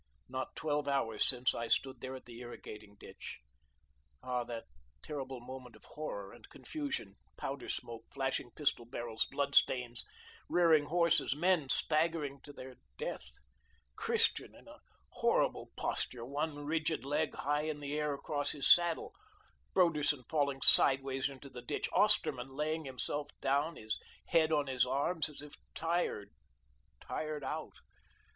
[0.29, 3.37] Not twelve hours since I stood there at the irrigating ditch.
[4.23, 4.65] Ah, that
[5.03, 7.17] terrible moment of horror and confusion!
[7.37, 10.03] powder smoke flashing pistol barrels blood stains
[10.49, 13.29] rearing horses men staggering to their death
[13.95, 14.79] Christian in a
[15.09, 19.13] horrible posture, one rigid leg high in the air across his saddle
[19.75, 23.99] Broderson falling sideways into the ditch Osterman laying himself down, his
[24.29, 26.31] head on his arms, as if tired,
[27.01, 27.75] tired out.